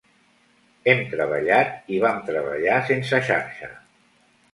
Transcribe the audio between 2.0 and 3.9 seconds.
vam treballar sense xarxa.